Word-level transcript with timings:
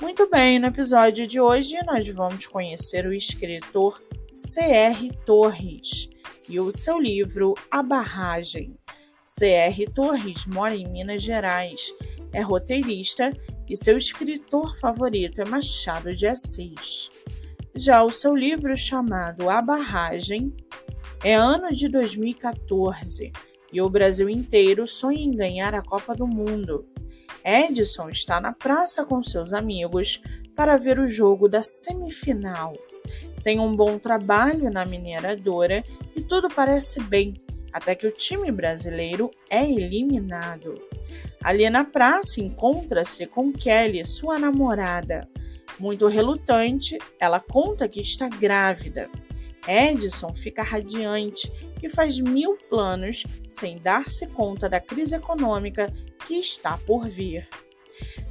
Muito 0.00 0.28
bem, 0.28 0.58
no 0.58 0.66
episódio 0.66 1.26
de 1.26 1.40
hoje 1.40 1.74
nós 1.86 2.06
vamos 2.08 2.46
conhecer 2.46 3.06
o 3.06 3.14
escritor 3.14 4.02
C.R. 4.34 5.10
Torres 5.24 6.10
e 6.46 6.60
o 6.60 6.70
seu 6.70 6.98
livro 6.98 7.54
A 7.70 7.82
Barragem. 7.82 8.76
C.R. 9.24 9.86
Torres 9.94 10.44
mora 10.44 10.76
em 10.76 10.86
Minas 10.86 11.22
Gerais, 11.22 11.94
é 12.30 12.42
roteirista 12.42 13.32
e 13.66 13.74
seu 13.74 13.96
escritor 13.96 14.78
favorito 14.78 15.40
é 15.40 15.46
Machado 15.46 16.14
de 16.14 16.26
Assis. 16.26 17.10
Já 17.74 18.04
o 18.04 18.10
seu 18.10 18.36
livro 18.36 18.76
chamado 18.76 19.48
A 19.48 19.62
Barragem 19.62 20.54
é 21.24 21.34
ano 21.34 21.72
de 21.72 21.88
2014 21.88 23.32
e 23.72 23.80
o 23.80 23.88
Brasil 23.88 24.28
inteiro 24.28 24.86
sonha 24.86 25.22
em 25.22 25.30
ganhar 25.30 25.74
a 25.74 25.82
Copa 25.82 26.14
do 26.14 26.26
Mundo. 26.26 26.86
Edson 27.46 28.08
está 28.08 28.40
na 28.40 28.52
praça 28.52 29.04
com 29.04 29.22
seus 29.22 29.52
amigos 29.52 30.20
para 30.56 30.76
ver 30.76 30.98
o 30.98 31.08
jogo 31.08 31.48
da 31.48 31.62
semifinal. 31.62 32.76
Tem 33.44 33.60
um 33.60 33.76
bom 33.76 34.00
trabalho 34.00 34.68
na 34.68 34.84
mineradora 34.84 35.84
e 36.16 36.20
tudo 36.20 36.48
parece 36.48 37.00
bem, 37.04 37.34
até 37.72 37.94
que 37.94 38.08
o 38.08 38.10
time 38.10 38.50
brasileiro 38.50 39.30
é 39.48 39.64
eliminado. 39.64 40.74
Ali 41.40 41.70
na 41.70 41.84
praça 41.84 42.40
encontra-se 42.40 43.26
com 43.26 43.52
Kelly, 43.52 44.04
sua 44.04 44.40
namorada. 44.40 45.28
Muito 45.78 46.08
relutante, 46.08 46.98
ela 47.20 47.38
conta 47.38 47.88
que 47.88 48.00
está 48.00 48.28
grávida. 48.28 49.08
Edson 49.66 50.32
fica 50.34 50.62
radiante 50.62 51.52
e 51.82 51.90
faz 51.90 52.18
mil 52.18 52.56
planos 52.68 53.24
sem 53.48 53.78
dar-se 53.78 54.26
conta 54.28 54.68
da 54.68 54.80
crise 54.80 55.16
econômica 55.16 55.92
que 56.26 56.34
está 56.34 56.78
por 56.78 57.08
vir. 57.08 57.48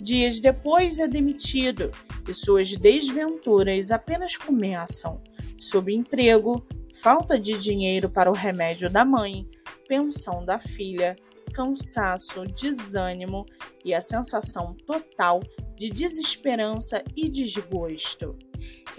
Dias 0.00 0.40
depois 0.40 1.00
é 1.00 1.08
demitido 1.08 1.90
e 2.28 2.32
suas 2.32 2.76
desventuras 2.76 3.90
apenas 3.90 4.36
começam. 4.36 5.20
Subemprego, 5.58 6.64
falta 6.94 7.38
de 7.38 7.58
dinheiro 7.58 8.08
para 8.08 8.30
o 8.30 8.34
remédio 8.34 8.88
da 8.88 9.04
mãe, 9.04 9.48
pensão 9.88 10.44
da 10.44 10.58
filha, 10.58 11.16
cansaço, 11.52 12.44
desânimo 12.46 13.44
e 13.84 13.92
a 13.92 14.00
sensação 14.00 14.74
total 14.86 15.40
de 15.76 15.90
desesperança 15.90 17.02
e 17.16 17.28
desgosto. 17.28 18.36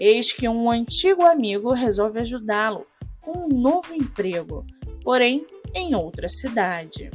Eis 0.00 0.32
que 0.32 0.48
um 0.48 0.70
antigo 0.70 1.22
amigo 1.22 1.72
resolve 1.72 2.20
ajudá-lo 2.20 2.86
com 3.20 3.44
um 3.44 3.48
novo 3.48 3.94
emprego, 3.94 4.64
porém 5.04 5.46
em 5.74 5.94
outra 5.94 6.26
cidade. 6.26 7.10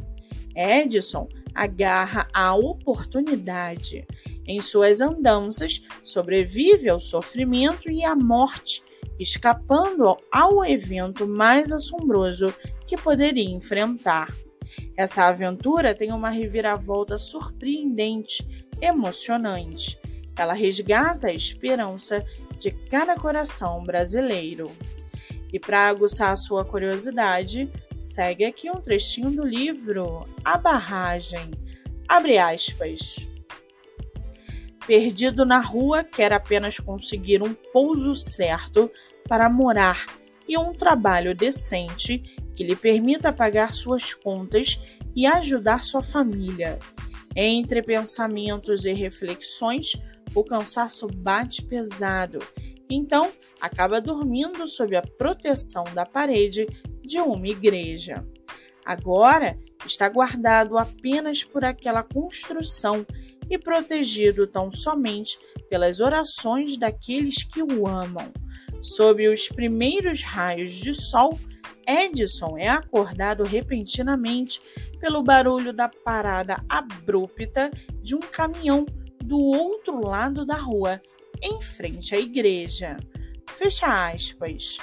Edson 0.54 1.28
agarra 1.52 2.28
a 2.32 2.54
oportunidade. 2.54 4.06
Em 4.46 4.60
suas 4.60 5.00
andanças, 5.00 5.82
sobrevive 6.02 6.88
ao 6.88 7.00
sofrimento 7.00 7.90
e 7.90 8.04
à 8.04 8.14
morte, 8.14 8.82
escapando 9.18 10.16
ao 10.30 10.64
evento 10.64 11.26
mais 11.26 11.72
assombroso 11.72 12.54
que 12.86 12.96
poderia 12.96 13.50
enfrentar. 13.50 14.32
Essa 14.96 15.24
aventura 15.24 15.94
tem 15.94 16.12
uma 16.12 16.30
reviravolta 16.30 17.18
surpreendente, 17.18 18.46
emocionante. 18.80 19.98
Ela 20.36 20.52
resgata 20.52 21.28
a 21.28 21.32
esperança 21.32 22.24
de 22.58 22.70
cada 22.70 23.16
coração 23.16 23.82
brasileiro. 23.82 24.70
E 25.52 25.58
para 25.58 25.86
aguçar 25.88 26.36
sua 26.36 26.64
curiosidade, 26.64 27.70
segue 27.96 28.44
aqui 28.44 28.70
um 28.70 28.80
trechinho 28.80 29.30
do 29.30 29.44
livro 29.44 30.28
A 30.44 30.58
Barragem. 30.58 31.50
Abre 32.08 32.38
aspas. 32.38 33.26
Perdido 34.86 35.44
na 35.44 35.60
rua, 35.60 36.04
quer 36.04 36.32
apenas 36.32 36.78
conseguir 36.78 37.42
um 37.42 37.54
pouso 37.72 38.14
certo 38.14 38.90
para 39.28 39.48
morar 39.48 40.06
e 40.48 40.56
um 40.56 40.72
trabalho 40.72 41.34
decente 41.34 42.18
que 42.54 42.62
lhe 42.62 42.76
permita 42.76 43.32
pagar 43.32 43.74
suas 43.74 44.14
contas 44.14 44.80
e 45.14 45.26
ajudar 45.26 45.82
sua 45.82 46.02
família. 46.02 46.78
Entre 47.34 47.82
pensamentos 47.82 48.84
e 48.84 48.92
reflexões, 48.92 49.92
o 50.36 50.44
cansaço 50.44 51.08
bate 51.08 51.62
pesado 51.62 52.38
então, 52.88 53.32
acaba 53.60 54.00
dormindo 54.00 54.66
sob 54.68 54.96
a 54.96 55.02
proteção 55.02 55.84
da 55.94 56.06
parede 56.06 56.66
de 57.02 57.18
uma 57.18 57.48
igreja. 57.48 58.24
Agora 58.84 59.58
está 59.84 60.08
guardado 60.08 60.78
apenas 60.78 61.42
por 61.42 61.64
aquela 61.64 62.02
construção 62.02 63.04
e 63.50 63.58
protegido 63.58 64.46
tão 64.46 64.70
somente 64.70 65.38
pelas 65.68 66.00
orações 66.00 66.76
daqueles 66.76 67.42
que 67.42 67.62
o 67.62 67.86
amam. 67.86 68.32
Sob 68.80 69.28
os 69.28 69.48
primeiros 69.48 70.22
raios 70.22 70.72
de 70.72 70.94
sol, 70.94 71.36
Edison 71.86 72.56
é 72.56 72.68
acordado 72.68 73.42
repentinamente 73.42 74.60
pelo 75.00 75.22
barulho 75.22 75.72
da 75.72 75.88
parada 75.88 76.64
abrupta 76.68 77.70
de 78.02 78.14
um 78.14 78.20
caminhão 78.20 78.86
do 79.26 79.38
outro 79.38 80.06
lado 80.06 80.46
da 80.46 80.56
rua 80.56 81.00
em 81.42 81.60
frente 81.60 82.14
à 82.14 82.18
igreja. 82.18 82.96
Fecha 83.46 84.10
aspas. 84.10 84.78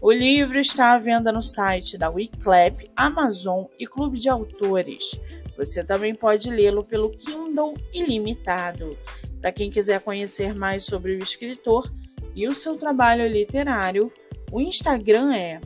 O 0.00 0.10
livro 0.10 0.58
está 0.58 0.92
à 0.92 0.98
venda 0.98 1.30
no 1.30 1.42
site 1.42 1.98
da 1.98 2.08
Wiclap, 2.08 2.90
Amazon 2.96 3.66
e 3.78 3.86
Clube 3.86 4.18
de 4.18 4.28
Autores. 4.28 5.20
Você 5.56 5.84
também 5.84 6.14
pode 6.14 6.50
lê-lo 6.50 6.84
pelo 6.84 7.10
Kindle 7.10 7.74
Ilimitado. 7.92 8.98
Para 9.40 9.52
quem 9.52 9.70
quiser 9.70 10.00
conhecer 10.00 10.54
mais 10.54 10.84
sobre 10.84 11.12
o 11.12 11.22
escritor 11.22 11.92
e 12.34 12.48
o 12.48 12.54
seu 12.54 12.76
trabalho 12.76 13.28
literário, 13.28 14.10
o 14.50 14.60
Instagram 14.60 15.34
é 15.34 15.60